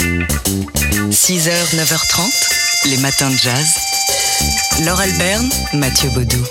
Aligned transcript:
6h, 0.00 1.50
9h30, 1.76 2.88
les 2.88 2.96
matins 2.96 3.30
de 3.30 3.36
jazz. 3.36 3.66
Laure 4.84 5.00
Alberne, 5.00 5.48
Mathieu 5.74 6.08
Baudou. 6.14 6.42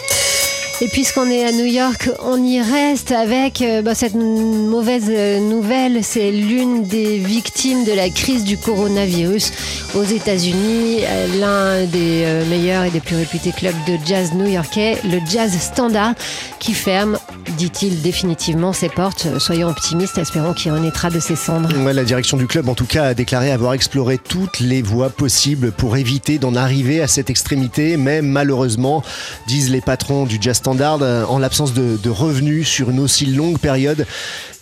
Et 0.82 0.88
puisqu'on 0.88 1.30
est 1.30 1.44
à 1.44 1.52
New 1.52 1.66
York, 1.66 2.10
on 2.24 2.42
y 2.42 2.62
reste 2.62 3.12
avec 3.12 3.62
euh, 3.62 3.82
bah, 3.82 3.96
cette 3.96 4.16
mauvaise 4.16 5.08
euh, 5.10 5.42
nouvelle. 5.42 6.06
C'est 6.06 6.32
l'une 6.32 6.84
des 6.84 7.18
victimes 7.18 7.84
de 7.84 7.92
la 7.92 8.10
crise 8.10 8.46
du 8.46 8.58
coronavirus 8.58 9.52
aux 9.96 10.04
États-Unis. 10.04 11.00
Euh, 11.04 11.28
L'un 11.38 11.86
des 11.86 12.26
meilleurs 12.50 12.86
et 12.86 12.92
des 12.92 13.02
plus 13.02 13.18
réputés 13.18 13.52
clubs 13.52 13.76
de 13.88 13.98
jazz 14.06 14.32
new-yorkais, 14.34 15.00
le 15.04 15.20
Jazz 15.30 15.52
Standard, 15.60 16.14
qui 16.60 16.74
ferme, 16.74 17.19
dit-il 17.58 18.02
définitivement, 18.02 18.74
ses 18.74 18.90
portes. 18.90 19.28
Soyons 19.40 19.68
optimistes, 19.70 20.18
espérons 20.18 20.54
qu'il 20.54 20.72
renaîtra 20.72 21.10
de 21.10 21.20
ses 21.20 21.36
cendres. 21.36 21.70
Ouais, 21.84 21.94
la 21.94 22.04
direction 22.04 22.38
du 22.38 22.48
club, 22.48 22.70
en 22.70 22.76
tout 22.76 22.86
cas, 22.86 23.06
a 23.06 23.14
déclaré 23.14 23.52
avoir 23.52 23.74
exploré 23.74 24.18
toutes 24.18 24.60
les 24.60 24.82
voies 24.82 25.10
possibles 25.10 25.72
pour 25.72 25.98
éviter 25.98 26.38
d'en 26.40 26.56
arriver 26.56 27.02
à 27.02 27.08
cette 27.08 27.30
extrémité. 27.30 27.98
Mais 27.98 28.22
malheureusement, 28.22 29.04
disent 29.48 29.70
les 29.72 29.82
patrons 29.82 30.26
du 30.26 30.38
Jazz 30.40 30.58
Standard, 30.58 31.00
euh, 31.02 31.24
en 31.26 31.40
l'absence 31.40 31.74
de, 31.74 31.98
de 32.02 32.10
revenus 32.10 32.68
sur 32.68 32.90
une 32.90 33.00
aussi 33.00 33.26
longue 33.26 33.58
période, 33.60 34.06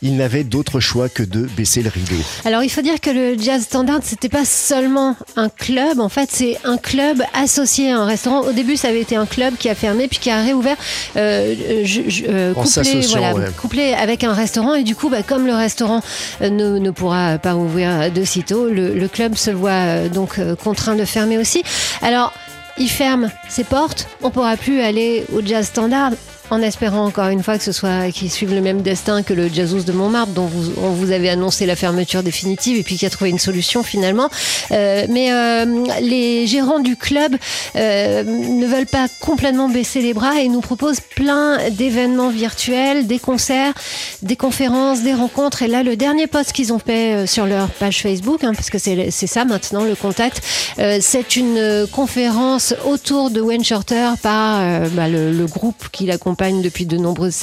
ils 0.04 0.16
n'avaient 0.16 0.44
d'autre 0.44 0.80
choix 0.80 1.10
que 1.10 1.24
de 1.24 1.42
baisser 1.58 1.82
le 1.82 1.90
rideau. 1.90 2.22
Alors 2.46 2.62
il 2.62 2.70
faut 2.70 2.82
dire 2.84 3.02
que 3.02 3.10
le 3.10 3.36
Jazz 3.42 3.64
Standard, 3.64 4.00
c'était 4.04 4.30
pas 4.30 4.46
seulement 4.46 5.16
un 5.36 5.50
club, 5.50 6.00
en 6.00 6.08
fait 6.10 6.30
c'est 6.32 6.56
un 6.66 6.78
club 6.78 7.24
associé 7.34 7.92
à 7.92 7.98
un 7.98 8.06
restaurant. 8.06 8.42
Au 8.42 8.52
début 8.52 8.78
ça 8.78 8.90
avait 8.90 9.02
été 9.02 9.16
un 9.16 9.26
club 9.26 9.56
qui 9.58 9.70
a 9.70 9.74
fermé 9.76 10.08
puis 10.08 10.20
qui 10.20 10.30
a 10.30 10.44
réouvert, 10.44 10.76
euh, 11.16 11.56
je- 11.84 12.02
je- 12.10 12.24
euh, 12.30 12.54
En 12.56 12.66
s'associant, 12.84 13.20
voilà, 13.20 13.36
ouais. 13.36 13.52
couplé 13.60 13.94
avec 13.94 14.24
un 14.24 14.34
restaurant 14.34 14.76
et 14.76 14.84
du 14.84 14.96
coup 14.96 15.10
bah, 15.10 15.24
comme 15.24 15.46
le 15.48 15.54
restaurant 15.54 16.02
euh, 16.42 16.50
ne, 16.50 16.80
ne 16.80 16.92
pourra 16.92 17.38
pas 17.38 17.56
ouvrir 17.56 18.12
de 18.12 18.24
sitôt, 18.24 18.68
le, 18.70 18.94
le 18.94 19.08
club 19.08 19.36
se 19.36 19.52
voit 19.52 19.72
euh, 19.72 20.10
donc 20.10 20.40
euh, 20.40 20.56
contraint 20.56 20.96
de 20.96 21.06
fermer 21.06 21.38
aussi. 21.38 21.64
Alors 22.02 22.34
il 22.78 22.90
ferme 22.90 23.32
ses 23.50 23.64
portes, 23.64 24.08
on 24.22 24.30
pourra 24.30 24.56
plus 24.56 24.82
aller 24.82 25.26
au 25.34 25.42
Jazz 25.44 25.68
Standard. 25.68 26.12
En 26.50 26.62
espérant 26.62 27.06
encore 27.06 27.28
une 27.28 27.44
fois 27.44 27.58
que 27.58 27.64
ce 27.64 27.74
soit 27.74 28.10
qu'ils 28.12 28.32
suivent 28.32 28.54
le 28.54 28.62
même 28.62 28.82
destin 28.82 29.22
que 29.22 29.34
le 29.34 29.50
Jazzous 29.50 29.84
de 29.84 29.92
Montmartre, 29.92 30.32
dont 30.32 30.46
vous, 30.46 30.72
on 30.82 30.92
vous 30.92 31.12
avait 31.12 31.28
annoncé 31.28 31.66
la 31.66 31.76
fermeture 31.76 32.24
définitive 32.24 32.78
et 32.78 32.84
puis 32.84 32.96
qui 32.96 33.06
a 33.06 33.10
trouvé 33.10 33.30
une 33.30 33.40
solution 33.40 33.84
finalement. 33.84 34.30
Euh, 34.72 35.06
mais 35.10 35.34
euh, 35.34 35.66
les 36.00 36.48
gérants 36.48 36.80
du 36.80 36.96
club 36.96 37.36
euh, 37.76 38.24
ne 38.24 38.66
veulent 38.66 38.86
pas 38.86 39.08
complètement 39.20 39.68
baisser 39.68 40.02
les 40.02 40.14
bras 40.14 40.40
et 40.40 40.48
nous 40.48 40.62
proposent 40.62 41.02
plein 41.02 41.58
d'événements 41.72 42.30
virtuels, 42.30 43.08
des 43.08 43.20
concerts, 43.20 43.74
des 44.22 44.38
conférences, 44.38 45.02
des 45.02 45.14
rencontres. 45.14 45.64
Et 45.64 45.68
là, 45.68 45.84
le 45.84 45.98
dernier 45.98 46.28
post 46.28 46.54
qu'ils 46.54 46.72
ont 46.72 46.80
fait 46.80 47.14
euh, 47.14 47.26
sur 47.28 47.46
leur 47.46 47.68
page 47.72 48.02
Facebook, 48.02 48.46
hein, 48.46 48.54
parce 48.56 48.70
que 48.70 48.78
c'est 48.78 49.12
ça 49.12 49.44
maintenant 49.44 49.84
le 49.84 49.96
contact, 49.96 50.42
euh, 50.80 51.00
c'est 51.02 51.36
une 51.36 51.58
euh, 51.58 51.88
conférence 51.88 52.74
autour 52.86 53.32
de 53.32 53.42
Wayne 53.42 53.66
Shorter 53.66 54.12
par 54.24 54.62
bah, 54.92 55.10
le, 55.10 55.34
le 55.34 55.46
groupe 55.46 55.90
qui 55.92 56.06
l'accompagne 56.06 56.37
depuis 56.62 56.86
de 56.86 56.98
nombreuses 56.98 57.36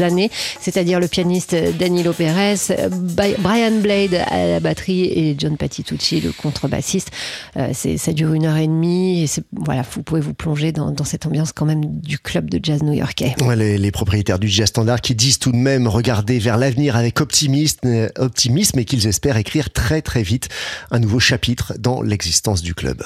années, 0.00 0.30
c'est-à-dire 0.60 1.00
le 1.00 1.08
pianiste 1.08 1.54
Danilo 1.78 2.12
Perez, 2.12 2.56
Bi- 2.90 3.34
Brian 3.38 3.80
Blade 3.80 4.14
à 4.26 4.46
la 4.46 4.60
batterie 4.60 5.04
et 5.04 5.34
John 5.38 5.56
Patitucci, 5.56 6.20
le 6.20 6.32
contrebassiste. 6.32 7.10
Euh, 7.56 7.72
ça 7.72 8.12
dure 8.12 8.32
une 8.34 8.44
heure 8.46 8.56
et 8.56 8.66
demie 8.66 9.24
et 9.24 9.26
voilà, 9.52 9.82
vous 9.94 10.02
pouvez 10.02 10.20
vous 10.20 10.34
plonger 10.34 10.72
dans, 10.72 10.90
dans 10.90 11.04
cette 11.04 11.26
ambiance 11.26 11.52
quand 11.52 11.66
même 11.66 11.84
du 12.00 12.18
club 12.18 12.50
de 12.50 12.60
jazz 12.62 12.82
new-yorkais. 12.82 13.34
Ouais, 13.42 13.56
les, 13.56 13.78
les 13.78 13.90
propriétaires 13.90 14.38
du 14.38 14.48
Jazz 14.48 14.68
Standard 14.68 15.00
qui 15.00 15.14
disent 15.14 15.38
tout 15.38 15.52
de 15.52 15.56
même 15.56 15.88
regarder 15.88 16.38
vers 16.38 16.56
l'avenir 16.58 16.96
avec 16.96 17.20
optimisme, 17.20 18.08
optimisme 18.18 18.78
et 18.78 18.84
qu'ils 18.84 19.06
espèrent 19.06 19.36
écrire 19.36 19.70
très 19.70 20.02
très 20.02 20.22
vite 20.22 20.48
un 20.90 20.98
nouveau 20.98 21.20
chapitre 21.20 21.74
dans 21.78 22.02
l'existence 22.02 22.62
du 22.62 22.74
club. 22.74 23.02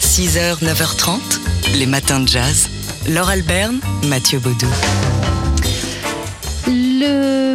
6h, 0.00 0.62
9h30, 0.64 1.18
les 1.78 1.86
matins 1.86 2.20
de 2.20 2.28
jazz. 2.28 2.68
Laure 3.08 3.30
Alberne, 3.30 3.80
Mathieu 4.06 4.38
Baudou. 4.38 4.68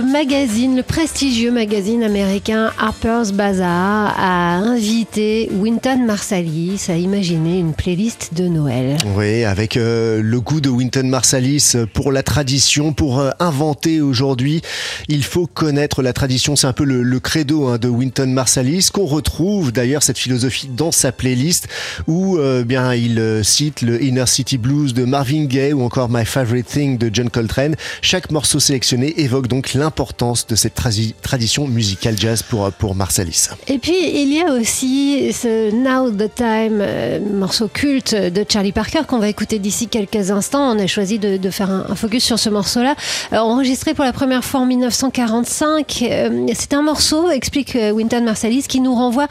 Magazine, 0.02 0.76
le 0.76 0.84
prestigieux 0.84 1.52
magazine 1.52 2.04
américain 2.04 2.72
Harper's 2.80 3.32
Bazaar 3.32 4.16
a 4.18 4.56
invité 4.56 5.50
Wynton 5.54 6.06
Marsalis 6.06 6.86
à 6.90 6.96
imaginer 6.96 7.60
une 7.60 7.74
playlist 7.74 8.34
de 8.34 8.48
Noël. 8.48 8.98
Oui, 9.16 9.44
avec 9.44 9.78
euh, 9.78 10.22
le 10.22 10.42
goût 10.42 10.62
de 10.62 10.70
Wynton 10.70 11.08
Marsalis 11.08 11.74
pour 11.94 12.12
la 12.12 12.24
tradition, 12.24 12.94
pour 12.94 13.20
euh, 13.20 13.30
inventer 13.40 14.02
aujourd'hui, 14.02 14.62
il 15.08 15.24
faut 15.24 15.48
connaître 15.48 16.02
la 16.02 16.14
tradition. 16.14 16.56
C'est 16.56 16.68
un 16.68 16.74
peu 16.74 16.86
le, 16.86 17.04
le 17.04 17.20
credo 17.20 17.68
hein, 17.68 17.78
de 17.78 17.88
Wynton 17.88 18.28
Marsalis 18.28 18.90
qu'on 18.92 19.06
retrouve 19.06 19.72
d'ailleurs 19.72 20.04
cette 20.04 20.18
philosophie 20.18 20.68
dans 20.68 20.92
sa 20.92 21.12
playlist 21.12 21.68
où 22.08 22.38
euh, 22.38 22.64
bien 22.64 22.94
il 22.94 23.20
euh, 23.20 23.44
cite 23.44 23.82
le 23.82 24.02
Inner 24.04 24.26
City 24.28 24.58
Blues 24.58 24.94
de 24.94 25.06
Marvin 25.06 25.46
Gaye 25.46 25.74
ou 25.74 25.84
encore 25.84 26.10
My 26.10 26.26
Favorite 26.26 26.68
Thing 26.68 26.98
de 26.98 27.10
John 27.14 27.30
Coltrane. 27.30 27.76
Chaque 28.02 28.32
morceau 28.32 28.60
sélectionné 28.60 29.22
évoque 29.22 29.48
donc 29.48 29.74
l'importance 29.84 30.48
de 30.48 30.56
cette 30.56 30.76
tradi- 30.76 31.14
tradition 31.22 31.68
musicale 31.68 32.16
jazz 32.18 32.42
pour, 32.42 32.66
euh, 32.66 32.72
pour 32.72 32.96
Marsalis. 32.96 33.50
Et 33.68 33.78
puis 33.78 33.96
il 34.22 34.34
y 34.34 34.42
a 34.42 34.52
aussi 34.54 35.32
ce 35.34 35.72
Now 35.72 36.10
the 36.10 36.34
Time, 36.34 36.80
euh, 36.82 37.20
morceau 37.20 37.68
culte 37.68 38.16
de 38.16 38.46
Charlie 38.48 38.72
Parker 38.72 39.02
qu'on 39.08 39.20
va 39.20 39.28
écouter 39.28 39.60
d'ici 39.60 39.88
quelques 39.88 40.32
instants. 40.32 40.72
On 40.76 40.80
a 40.80 40.88
choisi 40.88 41.20
de, 41.20 41.50
faire 41.50 41.70
un, 41.70 41.96
focus 41.96 42.24
sur 42.24 42.40
ce 42.40 42.50
morceau-là, 42.50 42.96
Euh, 43.34 43.38
enregistré 43.38 43.94
pour 43.94 44.06
la 44.06 44.14
première 44.14 44.44
fois 44.46 44.62
en 44.62 44.66
1945. 44.66 46.04
Euh, 46.04 46.48
C'est 46.54 46.74
un 46.74 46.82
morceau, 46.82 47.30
explique 47.30 47.78
Wynton 47.94 48.24
Marsalis, 48.24 48.64
qui 48.68 48.80
nous 48.80 48.96
renvoie 48.96 49.28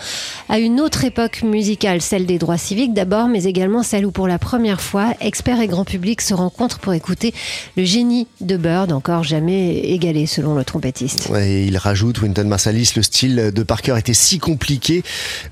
à 0.48 0.58
une 0.58 0.80
autre 0.80 1.04
époque 1.04 1.42
musicale, 1.42 2.00
celle 2.02 2.26
des 2.26 2.38
droits 2.38 2.58
civiques 2.58 2.92
d'abord, 2.94 3.28
mais 3.28 3.44
également 3.44 3.82
celle 3.82 4.04
où 4.06 4.10
pour 4.10 4.28
la 4.28 4.38
première 4.38 4.80
fois, 4.80 5.14
experts 5.20 5.60
et 5.60 5.66
grand 5.68 5.84
public 5.84 6.20
se 6.20 6.34
rencontrent 6.34 6.78
pour 6.78 6.92
écouter 6.92 7.32
le 7.76 7.84
génie 7.84 8.26
de 8.41 8.56
Bird, 8.56 8.92
encore 8.92 9.22
jamais 9.24 9.78
égalé 9.78 10.26
le 10.42 10.64
trompettiste. 10.64 11.30
Et 11.36 11.66
il 11.66 11.76
rajoute, 11.76 12.20
Wynton 12.20 12.44
Marsalis, 12.47 12.92
le 12.97 13.03
style 13.03 13.50
de 13.54 13.62
Parker 13.62 13.97
était 13.98 14.14
si 14.14 14.38
compliqué, 14.38 15.03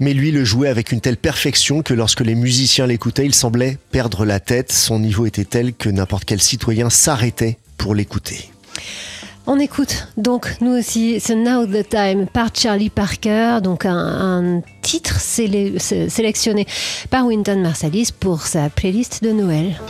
mais 0.00 0.12
lui 0.12 0.30
le 0.32 0.44
jouait 0.44 0.68
avec 0.68 0.92
une 0.92 1.00
telle 1.00 1.16
perfection 1.16 1.82
que 1.82 1.94
lorsque 1.94 2.20
les 2.20 2.34
musiciens 2.34 2.86
l'écoutaient, 2.86 3.26
il 3.26 3.34
semblait 3.34 3.78
perdre 3.92 4.24
la 4.24 4.40
tête. 4.40 4.72
Son 4.72 4.98
niveau 4.98 5.26
était 5.26 5.44
tel 5.44 5.72
que 5.74 5.88
n'importe 5.88 6.24
quel 6.24 6.42
citoyen 6.42 6.90
s'arrêtait 6.90 7.58
pour 7.78 7.94
l'écouter. 7.94 8.50
On 9.46 9.58
écoute 9.58 10.06
donc 10.16 10.54
nous 10.60 10.78
aussi 10.78 11.18
ce 11.18 11.32
Now 11.32 11.66
the 11.66 11.88
Time 11.88 12.26
par 12.26 12.50
Charlie 12.54 12.90
Parker, 12.90 13.58
donc 13.62 13.84
un, 13.84 13.96
un 13.96 14.62
titre 14.82 15.18
sé- 15.18 15.78
sélectionné 16.08 16.66
par 17.08 17.26
Wynton 17.26 17.60
Marsalis 17.60 18.10
pour 18.18 18.42
sa 18.42 18.68
playlist 18.68 19.24
de 19.24 19.30
Noël. 19.30 19.80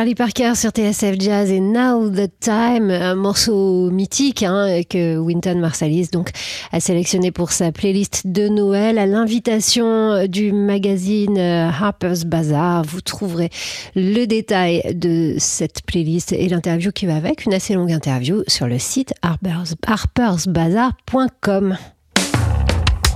Charlie 0.00 0.14
Parker 0.14 0.54
sur 0.54 0.70
TSF 0.70 1.16
Jazz 1.18 1.50
et 1.50 1.60
Now 1.60 2.08
the 2.08 2.30
Time, 2.40 2.90
un 2.90 3.14
morceau 3.14 3.90
mythique 3.90 4.42
hein, 4.42 4.80
que 4.88 5.18
Winton 5.18 5.58
Marsalis 5.58 6.08
donc 6.10 6.30
a 6.72 6.80
sélectionné 6.80 7.30
pour 7.30 7.52
sa 7.52 7.70
playlist 7.70 8.26
de 8.26 8.48
Noël 8.48 8.96
à 8.96 9.04
l'invitation 9.04 10.26
du 10.26 10.52
magazine 10.52 11.36
euh, 11.36 11.68
Harper's 11.68 12.24
Bazaar. 12.24 12.82
Vous 12.82 13.02
trouverez 13.02 13.50
le 13.94 14.24
détail 14.24 14.80
de 14.94 15.34
cette 15.36 15.82
playlist 15.82 16.32
et 16.32 16.48
l'interview 16.48 16.92
qui 16.92 17.04
va 17.04 17.16
avec, 17.16 17.44
une 17.44 17.52
assez 17.52 17.74
longue 17.74 17.92
interview 17.92 18.42
sur 18.48 18.68
le 18.68 18.78
site 18.78 19.12
harpersbazaar.com. 19.20 21.76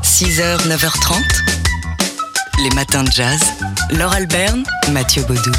6h, 0.03 0.69
9h30, 0.69 1.15
les 2.63 2.69
matins 2.75 3.05
de 3.05 3.11
jazz. 3.11 3.41
Laure 3.91 4.13
Alberne, 4.13 4.65
Mathieu 4.93 5.23
Baudou. 5.23 5.53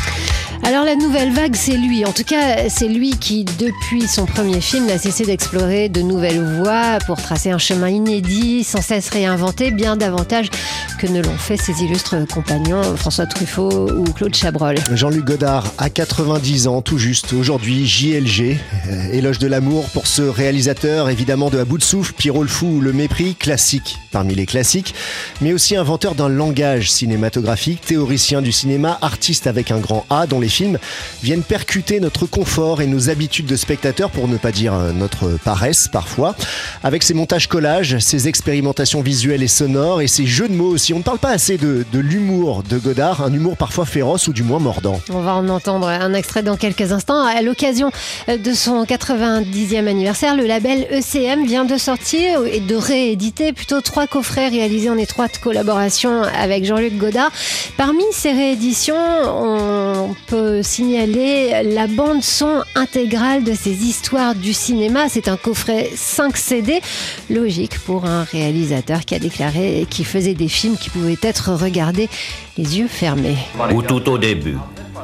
Alors 0.67 0.83
la 0.83 0.95
nouvelle 0.95 1.31
vague, 1.31 1.55
c'est 1.55 1.77
lui. 1.77 2.05
En 2.05 2.11
tout 2.11 2.23
cas, 2.23 2.69
c'est 2.69 2.87
lui 2.87 3.11
qui, 3.11 3.45
depuis 3.45 4.07
son 4.07 4.25
premier 4.25 4.61
film, 4.61 4.87
n'a 4.87 4.97
cessé 4.97 5.23
d'explorer 5.23 5.89
de 5.89 6.01
nouvelles 6.01 6.43
voies 6.43 6.97
pour 7.05 7.21
tracer 7.21 7.51
un 7.51 7.59
chemin 7.59 7.89
inédit, 7.89 8.63
sans 8.63 8.81
cesse 8.81 9.09
réinventé, 9.09 9.69
bien 9.69 9.95
davantage 9.95 10.49
que 10.97 11.05
ne 11.05 11.21
l'ont 11.21 11.37
fait 11.37 11.57
ses 11.57 11.83
illustres 11.83 12.15
compagnons 12.33 12.81
François 12.95 13.27
Truffaut 13.27 13.91
ou 13.91 14.05
Claude 14.13 14.33
Chabrol. 14.33 14.77
Jean-Luc 14.91 15.25
Godard 15.25 15.71
a 15.77 15.91
90 15.91 16.67
ans 16.67 16.81
tout 16.81 16.97
juste 16.97 17.33
aujourd'hui, 17.33 17.85
JLG, 17.85 18.57
euh, 18.89 19.11
éloge 19.11 19.37
de 19.37 19.47
l'amour 19.47 19.85
pour 19.89 20.07
ce 20.07 20.23
réalisateur 20.23 21.09
évidemment 21.09 21.49
de 21.49 21.59
à 21.59 21.65
bout 21.65 21.77
de 21.77 21.83
souffle, 21.83 22.13
Pierrot 22.13 22.41
le 22.41 22.47
fou 22.47 22.67
ou 22.77 22.81
le 22.81 22.93
mépris, 22.93 23.35
classique 23.35 23.99
parmi 24.11 24.33
les 24.33 24.45
classiques, 24.45 24.95
mais 25.41 25.51
aussi 25.51 25.75
inventeur 25.75 26.15
d'un 26.15 26.29
langage 26.29 26.89
cinématographique, 26.89 27.81
théoricien 27.81 28.41
du 28.41 28.53
cinéma, 28.53 28.97
artiste 29.01 29.45
avec 29.45 29.71
un 29.71 29.79
grand 29.79 30.05
A 30.09 30.25
dont 30.25 30.39
les 30.39 30.47
films 30.55 30.79
viennent 31.21 31.43
percuter 31.43 31.99
notre 31.99 32.25
confort 32.25 32.81
et 32.81 32.87
nos 32.87 33.09
habitudes 33.09 33.45
de 33.45 33.55
spectateurs, 33.55 34.09
pour 34.09 34.27
ne 34.27 34.37
pas 34.37 34.51
dire 34.51 34.73
euh, 34.73 34.91
notre 34.91 35.37
paresse 35.43 35.87
parfois, 35.87 36.35
avec 36.83 37.03
ses 37.03 37.13
montages 37.13 37.47
collages, 37.47 37.99
ses 37.99 38.27
expérimentations 38.27 39.01
visuelles 39.01 39.43
et 39.43 39.47
sonores 39.47 40.01
et 40.01 40.07
ses 40.07 40.25
jeux 40.25 40.47
de 40.47 40.53
mots 40.53 40.69
aussi. 40.69 40.93
On 40.93 40.99
ne 40.99 41.03
parle 41.03 41.19
pas 41.19 41.31
assez 41.31 41.57
de, 41.57 41.85
de 41.91 41.99
l'humour 41.99 42.63
de 42.63 42.77
Godard, 42.77 43.21
un 43.21 43.33
humour 43.33 43.57
parfois 43.57 43.85
féroce 43.85 44.27
ou 44.27 44.33
du 44.33 44.43
moins 44.43 44.59
mordant. 44.59 44.99
On 45.09 45.21
va 45.21 45.35
en 45.35 45.49
entendre 45.49 45.87
un 45.87 46.13
extrait 46.13 46.43
dans 46.43 46.57
quelques 46.57 46.91
instants. 46.91 47.25
À 47.25 47.41
l'occasion 47.41 47.91
de 48.27 48.53
son 48.53 48.83
90e 48.83 49.87
anniversaire, 49.87 50.35
le 50.35 50.45
label 50.45 50.87
ECM 50.91 51.45
vient 51.45 51.65
de 51.65 51.77
sortir 51.77 52.45
et 52.45 52.59
de 52.59 52.75
rééditer 52.75 53.51
plutôt 53.53 53.81
trois 53.81 54.07
coffrets 54.07 54.47
réalisés 54.47 54.89
en 54.89 54.97
étroite 54.97 55.39
collaboration 55.39 56.23
avec 56.23 56.65
Jean-Luc 56.65 56.97
Godard. 56.97 57.31
Parmi 57.77 58.03
ces 58.11 58.31
rééditions, 58.31 58.95
on 58.95 60.15
peut 60.27 60.44
signaler 60.61 61.63
la 61.63 61.87
bande 61.87 62.21
son 62.21 62.63
intégrale 62.75 63.43
de 63.43 63.53
ces 63.53 63.83
histoires 63.83 64.35
du 64.35 64.53
cinéma. 64.53 65.09
C'est 65.09 65.27
un 65.27 65.37
coffret 65.37 65.89
5 65.93 66.37
CD, 66.37 66.81
logique 67.29 67.79
pour 67.79 68.05
un 68.05 68.23
réalisateur 68.23 69.01
qui 69.01 69.15
a 69.15 69.19
déclaré 69.19 69.85
qu'il 69.89 70.05
faisait 70.05 70.33
des 70.33 70.47
films 70.47 70.77
qui 70.77 70.89
pouvaient 70.89 71.17
être 71.21 71.51
regardés 71.51 72.09
les 72.57 72.79
yeux 72.79 72.87
fermés. 72.87 73.37
Ou 73.73 73.81
tout 73.81 74.09
au 74.09 74.17
début, 74.17 74.57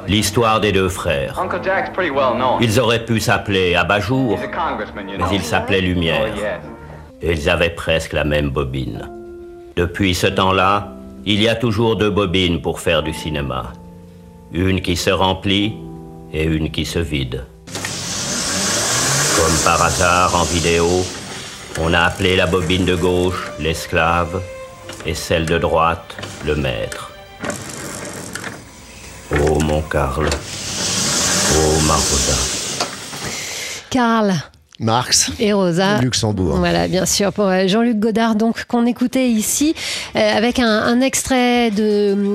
l'histoire 0.07 0.59
des 0.59 0.71
deux 0.71 0.89
frères. 0.89 1.39
Ils 2.61 2.79
auraient 2.79 3.05
pu 3.05 3.19
s'appeler 3.19 3.75
Abajour, 3.75 4.39
mais 5.17 5.25
ils 5.31 5.43
s'appelaient 5.43 5.81
Lumière. 5.81 6.33
Et 7.21 7.33
ils 7.33 7.49
avaient 7.49 7.69
presque 7.69 8.13
la 8.13 8.23
même 8.23 8.49
bobine. 8.49 9.09
Depuis 9.75 10.15
ce 10.15 10.27
temps-là, 10.27 10.93
il 11.25 11.41
y 11.41 11.47
a 11.47 11.55
toujours 11.55 11.95
deux 11.95 12.09
bobines 12.09 12.61
pour 12.61 12.79
faire 12.79 13.03
du 13.03 13.13
cinéma. 13.13 13.73
Une 14.53 14.81
qui 14.81 14.97
se 14.97 15.09
remplit 15.09 15.73
et 16.33 16.43
une 16.43 16.71
qui 16.71 16.85
se 16.85 16.99
vide. 16.99 17.45
Comme 19.37 19.57
par 19.63 19.81
hasard 19.81 20.35
en 20.35 20.43
vidéo, 20.43 21.05
on 21.79 21.93
a 21.93 22.01
appelé 22.01 22.35
la 22.35 22.47
bobine 22.47 22.83
de 22.83 22.95
gauche 22.95 23.49
l'esclave 23.59 24.41
et 25.05 25.15
celle 25.15 25.45
de 25.45 25.57
droite 25.57 26.17
le 26.45 26.55
maître. 26.55 27.11
Oh 29.31 29.57
mon 29.59 29.81
Karl, 29.83 30.27
oh 30.27 31.79
ma 31.87 31.95
Rosa. 31.95 32.37
Karl 33.89 34.33
Marx 34.81 35.31
et 35.39 35.53
Rosa. 35.53 35.99
Luxembourg. 35.99 36.55
Voilà, 36.57 36.87
bien 36.87 37.05
sûr, 37.05 37.31
pour 37.31 37.45
euh, 37.45 37.67
Jean-Luc 37.67 37.99
Godard, 37.99 38.33
donc 38.33 38.65
qu'on 38.65 38.87
écoutait 38.87 39.29
ici, 39.29 39.75
euh, 40.15 40.37
avec 40.37 40.57
un, 40.57 40.67
un, 40.67 41.01
extrait 41.01 41.69
de 41.69 41.83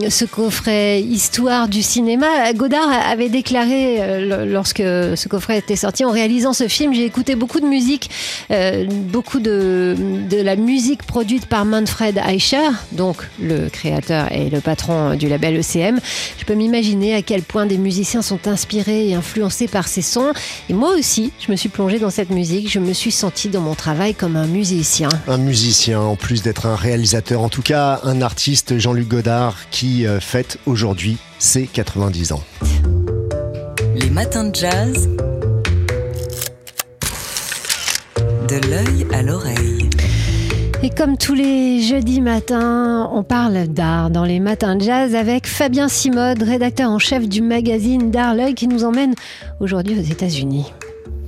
euh, 0.04 0.10
ce 0.10 0.24
coffret 0.24 1.02
Histoire 1.02 1.66
du 1.66 1.82
cinéma. 1.82 2.52
Godard 2.54 2.88
avait 2.88 3.28
déclaré, 3.28 3.96
euh, 4.00 4.46
lorsque 4.46 4.78
ce 4.78 5.28
coffret 5.28 5.58
était 5.58 5.74
sorti, 5.74 6.04
en 6.04 6.12
réalisant 6.12 6.52
ce 6.52 6.68
film, 6.68 6.94
j'ai 6.94 7.04
écouté 7.04 7.34
beaucoup 7.34 7.58
de 7.58 7.66
musique, 7.66 8.10
euh, 8.52 8.86
beaucoup 8.88 9.40
de, 9.40 9.96
de 10.30 10.40
la 10.40 10.54
musique 10.54 11.02
produite 11.02 11.46
par 11.46 11.64
Manfred 11.64 12.20
Eicher, 12.28 12.68
donc 12.92 13.16
le 13.40 13.68
créateur 13.68 14.30
et 14.30 14.50
le 14.50 14.60
patron 14.60 15.16
du 15.16 15.28
label 15.28 15.56
ECM. 15.56 15.98
Je 16.38 16.44
peux 16.44 16.54
m'imaginer 16.54 17.16
à 17.16 17.22
quel 17.22 17.42
point 17.42 17.66
des 17.66 17.78
musiciens 17.78 18.22
sont 18.22 18.46
inspirés 18.46 19.08
et 19.08 19.14
influencés 19.14 19.66
par 19.66 19.88
ces 19.88 20.02
sons. 20.02 20.32
Et 20.68 20.74
moi 20.74 20.94
aussi, 20.96 21.32
je 21.44 21.50
me 21.50 21.56
suis 21.56 21.68
plongée 21.68 21.98
dans 21.98 22.10
cette 22.10 22.30
musique, 22.30 22.35
je 22.44 22.78
me 22.78 22.92
suis 22.92 23.12
senti 23.12 23.48
dans 23.48 23.62
mon 23.62 23.74
travail 23.74 24.14
comme 24.14 24.36
un 24.36 24.46
musicien. 24.46 25.08
Un 25.26 25.38
musicien, 25.38 26.00
en 26.00 26.16
plus 26.16 26.42
d'être 26.42 26.66
un 26.66 26.76
réalisateur, 26.76 27.40
en 27.40 27.48
tout 27.48 27.62
cas 27.62 28.00
un 28.04 28.20
artiste, 28.20 28.78
Jean-Luc 28.78 29.08
Godard, 29.08 29.56
qui 29.70 30.06
euh, 30.06 30.20
fête 30.20 30.58
aujourd'hui 30.66 31.16
ses 31.38 31.66
90 31.66 32.32
ans. 32.32 32.42
Les 33.94 34.10
matins 34.10 34.44
de 34.44 34.54
jazz. 34.54 35.08
De 38.48 38.68
l'œil 38.68 39.06
à 39.14 39.22
l'oreille. 39.22 39.88
Et 40.82 40.90
comme 40.90 41.16
tous 41.16 41.34
les 41.34 41.80
jeudis 41.80 42.20
matins, 42.20 43.08
on 43.12 43.22
parle 43.22 43.66
d'art 43.66 44.10
dans 44.10 44.24
les 44.24 44.40
matins 44.40 44.76
de 44.76 44.82
jazz 44.82 45.14
avec 45.14 45.46
Fabien 45.46 45.88
Simode, 45.88 46.42
rédacteur 46.42 46.90
en 46.90 46.98
chef 46.98 47.26
du 47.26 47.40
magazine 47.40 48.10
D'Art 48.10 48.34
L'œil, 48.34 48.54
qui 48.54 48.68
nous 48.68 48.84
emmène 48.84 49.14
aujourd'hui 49.58 49.98
aux 49.98 50.02
États-Unis. 50.02 50.66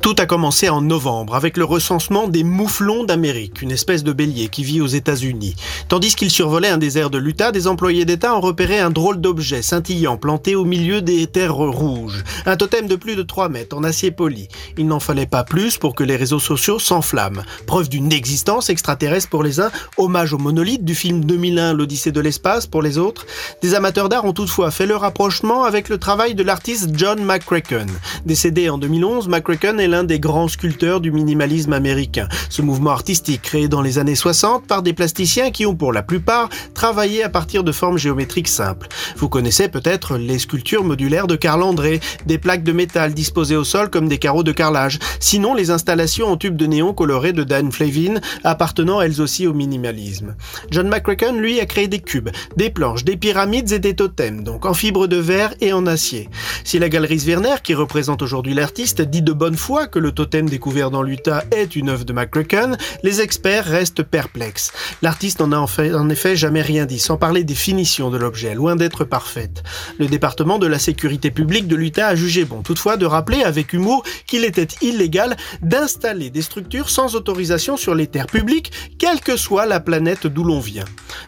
Tout 0.08 0.16
a 0.20 0.24
commencé 0.24 0.70
en 0.70 0.80
novembre 0.80 1.34
avec 1.34 1.58
le 1.58 1.64
recensement 1.64 2.28
des 2.28 2.42
mouflons 2.42 3.04
d'Amérique, 3.04 3.60
une 3.60 3.70
espèce 3.70 4.02
de 4.02 4.14
bélier 4.14 4.48
qui 4.48 4.64
vit 4.64 4.80
aux 4.80 4.86
États-Unis. 4.86 5.54
Tandis 5.88 6.14
qu'ils 6.14 6.30
survolaient 6.30 6.70
un 6.70 6.78
désert 6.78 7.10
de 7.10 7.18
l'Utah, 7.18 7.52
des 7.52 7.66
employés 7.66 8.06
d'État 8.06 8.34
ont 8.34 8.40
repéré 8.40 8.78
un 8.78 8.88
drôle 8.88 9.20
d'objet 9.20 9.60
scintillant 9.60 10.16
planté 10.16 10.54
au 10.54 10.64
milieu 10.64 11.02
des 11.02 11.26
terres 11.26 11.54
rouges. 11.54 12.24
Un 12.46 12.56
totem 12.56 12.86
de 12.86 12.96
plus 12.96 13.16
de 13.16 13.22
3 13.22 13.50
mètres 13.50 13.76
en 13.76 13.84
acier 13.84 14.10
poli. 14.10 14.48
Il 14.78 14.86
n'en 14.86 14.98
fallait 14.98 15.26
pas 15.26 15.44
plus 15.44 15.76
pour 15.76 15.94
que 15.94 16.04
les 16.04 16.16
réseaux 16.16 16.40
sociaux 16.40 16.78
s'enflamment. 16.78 17.42
Preuve 17.66 17.90
d'une 17.90 18.10
existence 18.10 18.70
extraterrestre 18.70 19.28
pour 19.28 19.42
les 19.42 19.60
uns, 19.60 19.70
hommage 19.98 20.32
au 20.32 20.38
monolithe 20.38 20.86
du 20.86 20.94
film 20.94 21.22
2001 21.26 21.74
L'Odyssée 21.74 22.12
de 22.12 22.20
l'espace 22.22 22.66
pour 22.66 22.80
les 22.80 22.96
autres. 22.96 23.26
Des 23.60 23.74
amateurs 23.74 24.08
d'art 24.08 24.24
ont 24.24 24.32
toutefois 24.32 24.70
fait 24.70 24.86
le 24.86 24.96
rapprochement 24.96 25.64
avec 25.64 25.90
le 25.90 25.98
travail 25.98 26.34
de 26.34 26.42
l'artiste 26.42 26.92
John 26.94 27.22
McCracken. 27.22 27.90
Décédé 28.24 28.70
en 28.70 28.78
2011, 28.78 29.28
McCracken 29.28 29.78
est 29.78 29.86
l'un 29.86 29.97
des 30.04 30.20
grands 30.20 30.48
sculpteurs 30.48 31.00
du 31.00 31.10
minimalisme 31.10 31.72
américain. 31.72 32.28
Ce 32.50 32.62
mouvement 32.62 32.90
artistique 32.90 33.42
créé 33.42 33.68
dans 33.68 33.82
les 33.82 33.98
années 33.98 34.14
60 34.14 34.66
par 34.66 34.82
des 34.82 34.92
plasticiens 34.92 35.50
qui 35.50 35.66
ont 35.66 35.74
pour 35.74 35.92
la 35.92 36.02
plupart 36.02 36.48
travaillé 36.74 37.22
à 37.22 37.28
partir 37.28 37.64
de 37.64 37.72
formes 37.72 37.98
géométriques 37.98 38.48
simples. 38.48 38.88
Vous 39.16 39.28
connaissez 39.28 39.68
peut-être 39.68 40.16
les 40.16 40.38
sculptures 40.38 40.84
modulaires 40.84 41.26
de 41.26 41.36
Carl 41.36 41.62
André, 41.62 42.00
des 42.26 42.38
plaques 42.38 42.64
de 42.64 42.72
métal 42.72 43.14
disposées 43.14 43.56
au 43.56 43.64
sol 43.64 43.90
comme 43.90 44.08
des 44.08 44.18
carreaux 44.18 44.42
de 44.42 44.52
carrelage. 44.52 44.98
Sinon, 45.20 45.54
les 45.54 45.70
installations 45.70 46.28
en 46.28 46.36
tubes 46.36 46.56
de 46.56 46.66
néon 46.66 46.94
colorés 46.94 47.32
de 47.32 47.44
Dan 47.44 47.72
Flavin, 47.72 48.20
appartenant 48.44 49.00
elles 49.00 49.20
aussi 49.20 49.46
au 49.46 49.54
minimalisme. 49.54 50.36
John 50.70 50.88
McCracken, 50.88 51.38
lui, 51.38 51.60
a 51.60 51.66
créé 51.66 51.88
des 51.88 52.00
cubes, 52.00 52.30
des 52.56 52.70
planches, 52.70 53.04
des 53.04 53.16
pyramides 53.16 53.72
et 53.72 53.78
des 53.78 53.94
totems, 53.94 54.44
donc 54.44 54.66
en 54.66 54.74
fibre 54.74 55.06
de 55.06 55.16
verre 55.16 55.54
et 55.60 55.72
en 55.72 55.86
acier. 55.86 56.28
Si 56.64 56.78
la 56.78 56.88
galerie 56.88 57.18
Werner, 57.26 57.56
qui 57.62 57.74
représente 57.74 58.22
aujourd'hui 58.22 58.54
l'artiste, 58.54 59.02
dit 59.02 59.22
de 59.22 59.32
bonne 59.32 59.56
foi 59.56 59.86
que 59.88 59.98
le 59.98 60.12
totem 60.12 60.48
découvert 60.48 60.90
dans 60.90 61.02
l'Utah 61.02 61.44
est 61.50 61.76
une 61.76 61.88
œuvre 61.88 62.04
de 62.04 62.12
McCracken, 62.12 62.76
les 63.02 63.20
experts 63.20 63.64
restent 63.64 64.02
perplexes. 64.02 64.72
L'artiste 65.02 65.40
n'en 65.40 65.52
a 65.52 65.58
en, 65.58 65.68
en 65.94 66.08
effet 66.08 66.36
jamais 66.36 66.62
rien 66.62 66.86
dit, 66.86 66.98
sans 66.98 67.16
parler 67.16 67.44
des 67.44 67.54
finitions 67.54 68.10
de 68.10 68.16
l'objet, 68.16 68.54
loin 68.54 68.76
d'être 68.76 69.04
parfaite. 69.04 69.62
Le 69.98 70.06
département 70.06 70.58
de 70.58 70.66
la 70.66 70.78
sécurité 70.78 71.30
publique 71.30 71.68
de 71.68 71.76
l'Utah 71.76 72.08
a 72.08 72.14
jugé 72.14 72.44
bon 72.44 72.62
toutefois 72.62 72.96
de 72.96 73.06
rappeler 73.06 73.42
avec 73.42 73.72
humour 73.72 74.04
qu'il 74.26 74.44
était 74.44 74.68
illégal 74.82 75.36
d'installer 75.62 76.30
des 76.30 76.42
structures 76.42 76.90
sans 76.90 77.14
autorisation 77.14 77.76
sur 77.76 77.94
les 77.94 78.06
terres 78.06 78.26
publiques, 78.26 78.72
quelle 78.98 79.20
que 79.20 79.36
soit 79.36 79.66
la 79.66 79.80
planète 79.80 80.26
d'où 80.26 80.44
l'on 80.44 80.60
vient. 80.60 80.84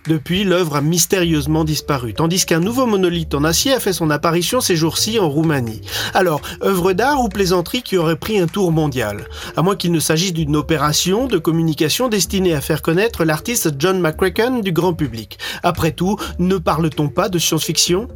Depuis, 0.06 0.44
l'œuvre 0.44 0.76
a 0.76 0.80
mystérieusement 0.80 1.64
disparu, 1.64 2.14
tandis 2.14 2.44
qu'un 2.46 2.60
nouveau 2.60 2.86
monolithe 2.86 3.34
en 3.34 3.44
acier 3.44 3.72
a 3.72 3.80
fait 3.80 3.92
son 3.92 4.10
apparition 4.10 4.60
ces 4.60 4.76
jours-ci 4.76 5.18
en 5.18 5.28
Roumanie. 5.28 5.80
Alors, 6.14 6.40
œuvre 6.62 6.92
d'art 6.92 7.22
ou 7.22 7.28
plaisanterie 7.28 7.82
qui 7.82 7.96
aurait 7.96 8.16
pris 8.16 8.38
un 8.38 8.46
tour 8.52 8.72
mondial 8.72 9.26
À 9.56 9.62
moins 9.62 9.76
qu'il 9.76 9.92
ne 9.92 10.00
s'agisse 10.00 10.32
d'une 10.32 10.56
opération 10.56 11.26
de 11.26 11.38
communication 11.38 12.08
destinée 12.08 12.54
à 12.54 12.60
faire 12.60 12.82
connaître 12.82 13.24
l'artiste 13.24 13.74
John 13.78 14.00
McCracken 14.00 14.60
du 14.60 14.72
grand 14.72 14.94
public. 14.94 15.38
Après 15.62 15.92
tout, 15.92 16.16
ne 16.38 16.58
parle-t-on 16.58 17.08
pas 17.08 17.28
de 17.28 17.38
science-fiction? 17.38 18.08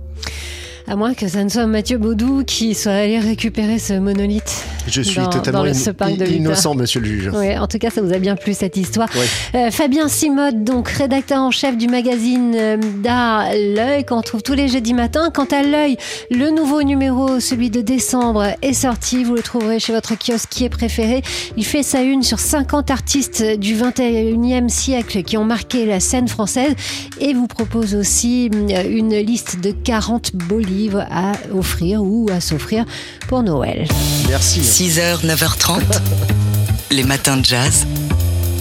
À 0.86 0.96
moins 0.96 1.14
que 1.14 1.28
ça 1.28 1.42
ne 1.42 1.48
soit 1.48 1.66
Mathieu 1.66 1.98
Baudou 1.98 2.44
qui 2.44 2.74
soit 2.74 2.92
allé 2.92 3.18
récupérer 3.18 3.78
ce 3.78 3.94
monolithe. 3.94 4.64
Je 4.86 5.00
suis 5.00 5.22
totalement 5.30 5.64
innocent, 5.64 6.74
monsieur 6.74 7.00
le 7.00 7.06
juge. 7.06 7.30
Oui, 7.34 7.56
en 7.56 7.66
tout 7.66 7.78
cas, 7.78 7.90
ça 7.90 8.02
vous 8.02 8.12
a 8.12 8.18
bien 8.18 8.36
plu 8.36 8.52
cette 8.52 8.76
histoire. 8.76 9.08
Euh, 9.54 9.70
Fabien 9.70 10.08
Simode, 10.08 10.62
donc 10.62 10.88
rédacteur 10.88 11.40
en 11.40 11.50
chef 11.50 11.78
du 11.78 11.88
magazine 11.88 12.54
euh, 12.54 12.76
d'art 13.02 13.46
L'œil, 13.54 14.04
qu'on 14.04 14.20
trouve 14.20 14.42
tous 14.42 14.52
les 14.52 14.68
jeudis 14.68 14.92
matins. 14.92 15.30
Quant 15.32 15.46
à 15.46 15.62
L'œil, 15.62 15.96
le 16.30 16.50
nouveau 16.50 16.82
numéro, 16.82 17.40
celui 17.40 17.70
de 17.70 17.80
décembre, 17.80 18.48
est 18.60 18.74
sorti. 18.74 19.24
Vous 19.24 19.34
le 19.34 19.42
trouverez 19.42 19.78
chez 19.78 19.92
votre 19.92 20.14
kiosque 20.18 20.50
qui 20.50 20.64
est 20.64 20.70
préféré. 20.70 21.22
Il 21.56 21.64
fait 21.64 21.82
sa 21.82 22.02
une 22.02 22.22
sur 22.22 22.38
50 22.38 22.90
artistes 22.90 23.42
du 23.58 23.74
21e 23.74 24.68
siècle 24.68 25.22
qui 25.22 25.38
ont 25.38 25.44
marqué 25.44 25.86
la 25.86 26.00
scène 26.00 26.28
française 26.28 26.74
et 27.20 27.32
vous 27.32 27.46
propose 27.46 27.94
aussi 27.94 28.50
euh, 28.52 28.82
une 28.88 29.14
liste 29.16 29.60
de 29.60 29.70
40 29.70 30.36
beaux 30.36 30.58
livres 30.74 31.06
à 31.10 31.32
offrir 31.54 32.02
ou 32.02 32.28
à 32.32 32.40
s'offrir 32.40 32.84
pour 33.28 33.42
Noël. 33.42 33.86
Merci. 34.28 34.60
6h, 34.60 35.24
9h30, 35.24 35.80
les 36.90 37.04
matins 37.04 37.36
de 37.36 37.44
jazz. 37.44 37.86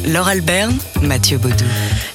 Laure 0.06 0.28
Alberne, 0.28 0.78
Mathieu 1.02 1.38
Baudou. 1.38 1.66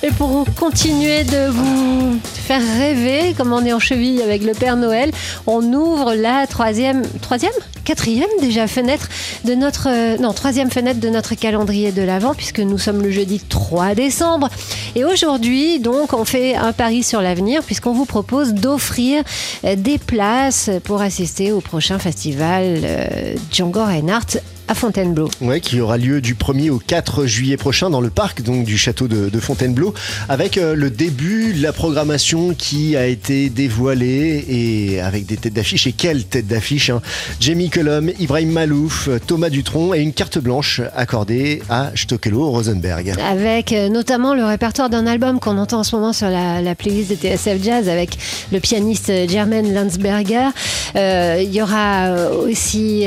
Et 0.02 0.11
pour 0.11 0.45
continuer 0.54 1.25
de 1.25 1.49
vous 1.49 2.18
faire 2.23 2.61
rêver, 2.61 3.35
comme 3.37 3.52
on 3.52 3.64
est 3.64 3.73
en 3.73 3.78
cheville 3.78 4.23
avec 4.23 4.45
le 4.45 4.52
Père 4.52 4.76
Noël, 4.76 5.11
on 5.47 5.62
ouvre 5.73 6.14
la 6.14 6.47
troisième, 6.47 7.02
troisième 7.21 7.52
quatrième 7.85 8.28
déjà 8.40 8.66
fenêtre 8.66 9.09
de 9.45 9.54
notre, 9.54 9.88
euh, 9.88 10.18
non, 10.18 10.33
troisième 10.33 10.71
fenêtre 10.71 11.00
de 11.00 11.09
notre 11.09 11.35
calendrier 11.35 11.90
de 11.90 12.02
l'Avent, 12.02 12.35
puisque 12.35 12.61
nous 12.61 12.78
sommes 12.78 13.02
le 13.02 13.11
jeudi 13.11 13.40
3 13.40 13.95
décembre. 13.95 14.50
Et 14.95 15.04
aujourd'hui, 15.04 15.80
donc, 15.80 16.12
on 16.12 16.25
fait 16.25 16.54
un 16.54 16.73
pari 16.73 17.02
sur 17.02 17.23
l'avenir, 17.23 17.62
puisqu'on 17.62 17.92
vous 17.92 18.04
propose 18.04 18.52
d'offrir 18.52 19.23
euh, 19.64 19.75
des 19.76 19.99
places 19.99 20.71
pour 20.85 21.00
assister 21.00 21.52
au 21.52 21.61
prochain 21.61 21.99
festival 21.99 22.80
euh, 22.85 23.35
Django 23.50 23.85
Reinhardt 23.85 24.38
à 24.69 24.75
Fontainebleau. 24.75 25.31
Ouais, 25.41 25.61
qui 25.61 25.81
aura 25.81 25.97
lieu 25.97 26.21
du 26.21 26.35
1er 26.35 26.71
au 26.71 26.79
4 26.79 27.25
juillet 27.25 27.57
prochain 27.57 27.89
dans 27.89 28.03
le 28.03 28.11
parc 28.11 28.43
donc 28.43 28.65
du 28.65 28.77
château 28.77 29.09
de, 29.09 29.41
Fontainebleau, 29.41 29.95
avec 30.29 30.59
euh, 30.59 30.75
le 30.75 30.91
début 30.91 31.55
de 31.55 31.63
la 31.63 31.73
programmation 31.73 32.53
qui 32.55 32.97
a 32.97 33.07
été 33.07 33.49
dévoilée 33.49 34.45
et 34.49 35.01
avec 35.01 35.27
des 35.27 35.37
têtes 35.37 35.55
d'affiche. 35.55 35.87
Et 35.87 35.93
quelle 35.93 36.25
tête 36.25 36.47
d'affiche 36.47 36.91
hein 36.91 37.01
Jamie 37.41 37.71
Cullum, 37.71 38.11
Ibrahim 38.19 38.51
Malouf, 38.51 39.09
Thomas 39.27 39.49
Dutronc 39.49 39.95
et 39.95 40.01
une 40.01 40.13
carte 40.13 40.39
blanche 40.39 40.83
accordée 40.95 41.63
à 41.71 41.91
Stockelo 41.95 42.51
Rosenberg. 42.51 43.15
Avec 43.27 43.73
euh, 43.73 43.89
notamment 43.89 44.35
le 44.35 44.45
répertoire 44.45 44.91
d'un 44.91 45.07
album 45.07 45.41
qu'on 45.41 45.57
entend 45.57 45.81
en 45.81 45.85
ce 45.85 45.97
moment 45.97 46.13
sur 46.13 46.29
la, 46.29 46.75
playlist 46.75 47.11
de 47.11 47.17
TSF 47.17 47.63
Jazz 47.63 47.89
avec 47.89 48.19
le 48.53 48.61
pianiste 48.61 49.11
Jermaine 49.29 49.73
Landsberger. 49.73 50.49
Euh, 50.97 51.41
il 51.43 51.55
y 51.55 51.63
aura 51.63 52.31
aussi 52.45 53.07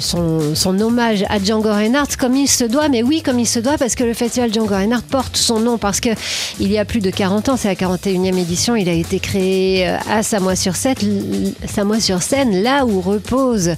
son, 0.00 0.54
son 0.54 0.72
nom 0.72 0.89
hommage 0.90 1.24
à 1.28 1.38
Django 1.38 1.72
Reinhardt 1.72 2.16
comme 2.18 2.34
il 2.34 2.48
se 2.48 2.64
doit, 2.64 2.88
mais 2.88 3.04
oui, 3.04 3.22
comme 3.22 3.38
il 3.38 3.46
se 3.46 3.60
doit, 3.60 3.78
parce 3.78 3.94
que 3.94 4.02
le 4.02 4.12
festival 4.12 4.52
Django 4.52 4.74
Reinhardt 4.74 5.04
porte 5.08 5.36
son 5.36 5.60
nom, 5.60 5.78
parce 5.78 6.00
que 6.00 6.08
il 6.58 6.70
y 6.70 6.78
a 6.78 6.84
plus 6.84 6.98
de 6.98 7.10
40 7.10 7.48
ans, 7.48 7.56
c'est 7.56 7.68
la 7.68 7.76
41e 7.76 8.36
édition, 8.36 8.74
il 8.74 8.88
a 8.88 8.92
été 8.92 9.20
créé 9.20 9.88
euh, 9.88 9.96
à 10.10 10.24
Samois-sur-Seine, 10.24 10.96
sur 12.00 12.22
seine 12.22 12.62
là 12.62 12.84
où 12.86 13.00
repose 13.00 13.76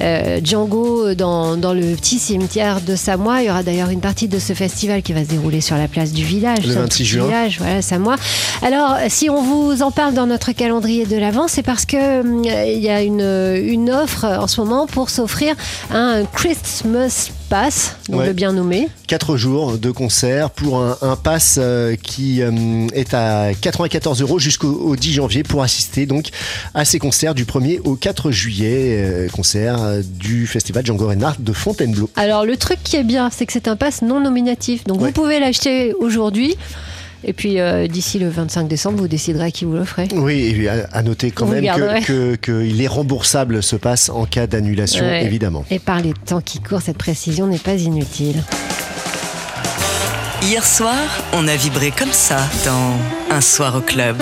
euh, 0.00 0.40
Django 0.42 1.14
dans, 1.14 1.56
dans, 1.56 1.72
le 1.72 1.94
petit 1.94 2.18
cimetière 2.18 2.80
de 2.80 2.96
Samois. 2.96 3.42
Il 3.42 3.46
y 3.46 3.50
aura 3.50 3.62
d'ailleurs 3.62 3.90
une 3.90 4.00
partie 4.00 4.26
de 4.26 4.40
ce 4.40 4.52
festival 4.52 5.02
qui 5.02 5.12
va 5.12 5.22
se 5.22 5.28
dérouler 5.28 5.60
sur 5.60 5.76
la 5.76 5.86
place 5.86 6.12
du 6.12 6.24
village. 6.24 6.66
Le 6.66 6.74
26 6.74 7.04
juin. 7.04 7.26
Village, 7.26 7.58
voilà, 7.58 7.82
Samois. 7.82 8.16
Alors, 8.62 8.96
si 9.08 9.30
on 9.30 9.42
vous 9.42 9.82
en 9.82 9.92
parle 9.92 10.14
dans 10.14 10.26
notre 10.26 10.50
calendrier 10.52 11.06
de 11.06 11.16
l'Avent, 11.16 11.46
c'est 11.46 11.62
parce 11.62 11.84
que 11.84 11.96
euh, 11.96 12.64
il 12.66 12.80
y 12.80 12.88
a 12.88 13.02
une, 13.02 13.20
une 13.20 13.90
offre 13.90 14.24
en 14.24 14.48
ce 14.48 14.60
moment 14.60 14.86
pour 14.88 15.08
s'offrir 15.08 15.54
un 15.92 16.24
Christmas 16.24 16.47
Pass, 17.50 17.96
donc 18.08 18.24
le 18.24 18.32
bien 18.32 18.52
nommé. 18.52 18.88
Quatre 19.06 19.36
jours 19.36 19.76
de 19.76 19.90
concert 19.90 20.48
pour 20.48 20.78
un, 20.80 20.96
un 21.02 21.14
pass 21.14 21.56
euh, 21.58 21.94
qui 21.94 22.40
euh, 22.40 22.86
est 22.94 23.12
à 23.12 23.52
94 23.52 24.22
euros 24.22 24.38
jusqu'au 24.38 24.96
10 24.96 25.12
janvier 25.12 25.42
pour 25.42 25.62
assister 25.62 26.06
donc 26.06 26.28
à 26.72 26.86
ces 26.86 26.98
concerts 26.98 27.34
du 27.34 27.44
1er 27.44 27.80
au 27.84 27.96
4 27.96 28.30
juillet, 28.30 28.96
euh, 28.98 29.28
concert 29.28 29.78
du 30.02 30.46
festival 30.46 30.86
Django 30.86 31.08
Reinhardt 31.08 31.36
de 31.40 31.52
Fontainebleau. 31.52 32.08
Alors 32.16 32.46
le 32.46 32.56
truc 32.56 32.78
qui 32.82 32.96
est 32.96 33.04
bien, 33.04 33.28
c'est 33.30 33.44
que 33.44 33.52
c'est 33.52 33.68
un 33.68 33.76
pass 33.76 34.00
non 34.00 34.20
nominatif, 34.20 34.84
donc 34.84 35.00
vous 35.00 35.12
pouvez 35.12 35.40
l'acheter 35.40 35.92
aujourd'hui. 36.00 36.56
Et 37.24 37.32
puis 37.32 37.60
euh, 37.60 37.86
d'ici 37.86 38.18
le 38.18 38.28
25 38.28 38.68
décembre, 38.68 38.98
vous 38.98 39.08
déciderez 39.08 39.46
à 39.46 39.50
qui 39.50 39.64
vous 39.64 39.74
l'offrez. 39.74 40.08
Oui, 40.14 40.56
et 40.60 40.68
à, 40.68 41.02
noter 41.02 41.30
quand 41.30 41.46
même 41.46 41.64
qu'il 42.04 42.38
que, 42.38 42.80
est 42.82 42.86
remboursable 42.86 43.62
ce 43.62 43.76
passe 43.76 44.08
en 44.08 44.24
cas 44.24 44.46
d'annulation, 44.46 45.04
évidemment. 45.08 45.64
Et 45.70 45.78
par 45.78 46.00
les 46.00 46.12
temps 46.12 46.40
qui 46.40 46.60
courent, 46.60 46.82
cette 46.82 46.98
précision 46.98 47.46
n'est 47.46 47.58
pas 47.58 47.74
inutile. 47.74 48.42
Hier 50.42 50.64
soir, 50.64 50.96
on 51.32 51.48
a 51.48 51.56
vibré 51.56 51.90
comme 51.90 52.12
ça 52.12 52.38
dans 52.64 53.34
Un 53.34 53.40
soir 53.40 53.76
au 53.76 53.80
club. 53.80 54.16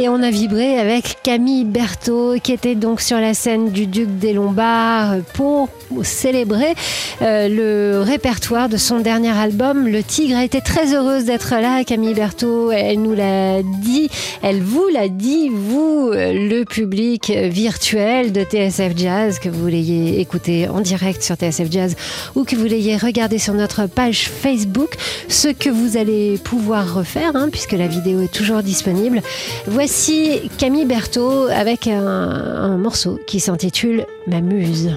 Et 0.00 0.08
on 0.08 0.22
a 0.22 0.30
vibré 0.30 0.78
avec 0.78 1.16
Camille 1.24 1.64
Berthaud, 1.64 2.38
qui 2.40 2.52
était 2.52 2.76
donc 2.76 3.00
sur 3.00 3.18
la 3.18 3.34
scène 3.34 3.70
du 3.70 3.88
Duc 3.88 4.08
des 4.20 4.32
Lombards 4.32 5.16
pour 5.34 5.68
célébrer 6.04 6.74
euh, 7.20 7.48
le 7.48 8.02
répertoire 8.02 8.68
de 8.68 8.76
son 8.76 9.00
dernier 9.00 9.36
album. 9.36 9.88
Le 9.88 10.04
Tigre 10.04 10.36
a 10.36 10.44
été 10.44 10.60
très 10.60 10.94
heureuse 10.94 11.24
d'être 11.24 11.50
là. 11.50 11.82
Camille 11.82 12.14
Berthaud, 12.14 12.70
elle 12.70 13.02
nous 13.02 13.14
l'a 13.14 13.60
dit, 13.82 14.08
elle 14.42 14.62
vous 14.62 14.86
l'a 14.86 15.08
dit, 15.08 15.48
vous, 15.48 16.10
le 16.12 16.62
public 16.62 17.32
virtuel 17.32 18.30
de 18.30 18.44
TSF 18.44 18.96
Jazz, 18.96 19.40
que 19.40 19.48
vous 19.48 19.66
l'ayez 19.66 20.20
écouté 20.20 20.68
en 20.68 20.80
direct 20.80 21.24
sur 21.24 21.34
TSF 21.34 21.72
Jazz 21.72 21.96
ou 22.36 22.44
que 22.44 22.54
vous 22.54 22.66
l'ayez 22.66 22.96
regardé 22.96 23.38
sur 23.38 23.54
notre 23.54 23.86
page 23.86 24.28
Facebook, 24.28 24.90
ce 25.26 25.48
que 25.48 25.70
vous 25.70 25.96
allez 25.96 26.38
pouvoir 26.38 26.94
refaire, 26.94 27.32
hein, 27.34 27.48
puisque 27.50 27.72
la 27.72 27.88
vidéo 27.88 28.22
est 28.22 28.32
toujours 28.32 28.62
disponible. 28.62 29.22
Voici 29.90 30.50
Camille 30.58 30.84
Berthaud 30.84 31.46
avec 31.46 31.86
un, 31.86 32.76
morceau 32.76 33.18
qui 33.26 33.40
s'intitule 33.40 34.04
Ma 34.26 34.42
muse. 34.42 34.90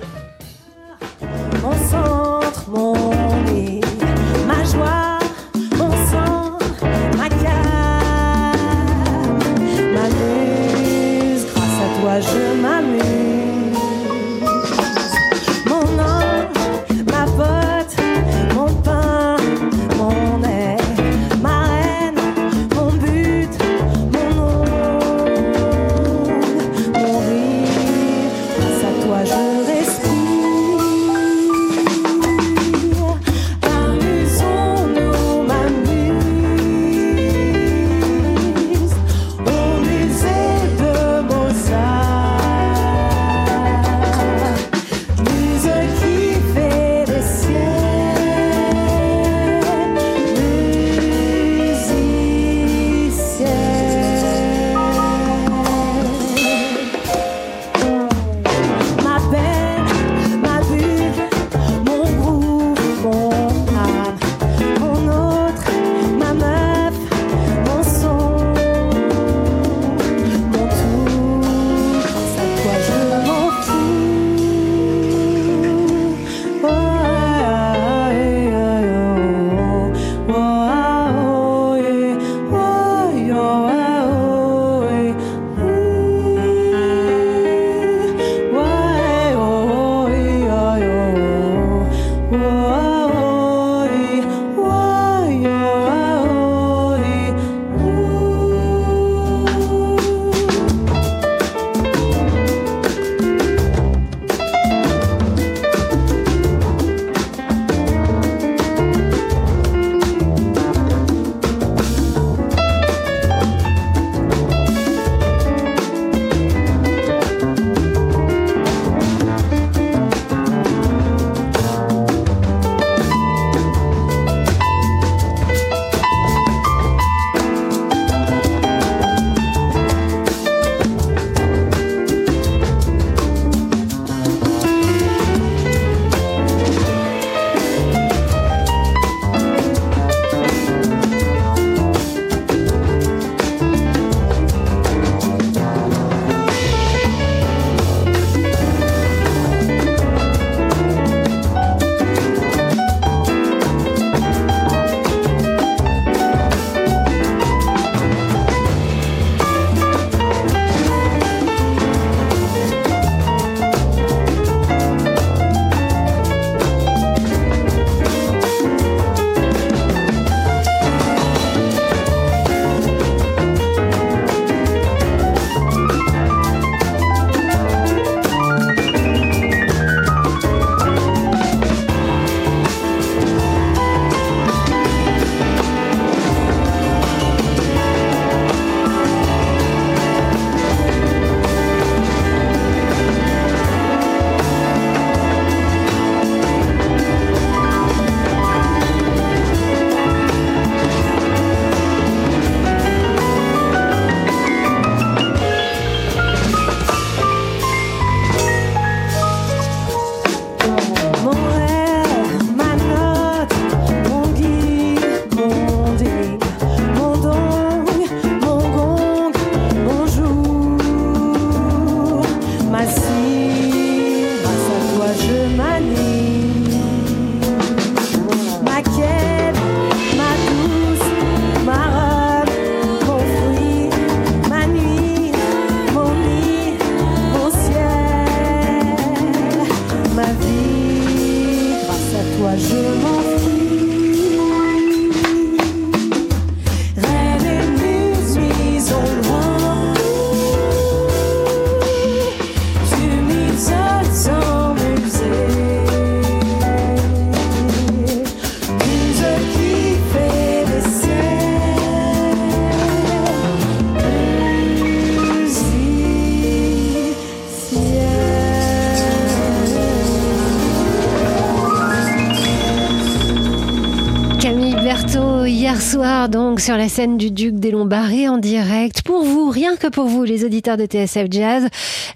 Donc 276.27 276.60
sur 276.60 276.75
la 276.75 276.90
scène 276.90 277.18
du 277.18 277.32
Duc 277.32 277.56
des 277.56 277.72
Lombards 277.72 278.12
en 278.30 278.38
direct 278.38 279.04
pour 279.04 279.24
vous, 279.24 279.50
rien 279.50 279.75
que 279.75 279.88
pour 279.88 280.08
vous, 280.08 280.24
les 280.24 280.44
auditeurs 280.44 280.77
de 280.77 280.86
TSF 280.86 281.27
Jazz, 281.30 281.68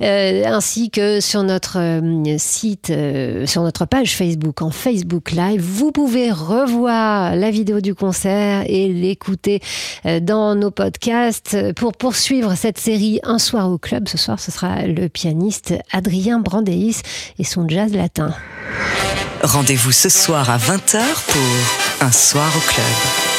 euh, 0.02 0.44
ainsi 0.46 0.90
que 0.90 1.20
sur 1.22 1.44
notre 1.44 1.78
euh, 1.80 2.38
site, 2.38 2.90
euh, 2.90 3.46
sur 3.46 3.62
notre 3.62 3.86
page 3.86 4.16
Facebook, 4.16 4.62
en 4.62 4.72
Facebook 4.72 5.32
Live. 5.32 5.62
Vous 5.62 5.92
pouvez 5.92 6.32
revoir 6.32 7.36
la 7.36 7.52
vidéo 7.52 7.82
du 7.82 7.96
concert 7.96 8.64
et 8.68 8.90
l'écouter 8.90 9.62
dans 10.22 10.56
nos 10.56 10.72
podcasts 10.72 11.74
pour 11.74 11.94
poursuivre 11.94 12.56
cette 12.56 12.78
série 12.78 13.20
Un 13.24 13.40
soir 13.40 13.70
au 13.72 13.78
club. 13.78 14.08
Ce 14.08 14.18
soir, 14.18 14.40
ce 14.40 14.52
sera 14.52 14.86
le 14.86 15.08
pianiste 15.08 15.74
Adrien 15.92 16.40
Brandéis 16.40 17.02
et 17.40 17.44
son 17.44 17.68
jazz 17.68 17.94
latin. 17.94 18.34
Rendez-vous 19.44 19.92
ce 19.92 20.10
soir 20.10 20.50
à 20.50 20.58
20h 20.58 21.00
pour 21.28 22.08
Un 22.08 22.12
soir 22.12 22.52
au 22.58 22.65
club. 22.68 23.35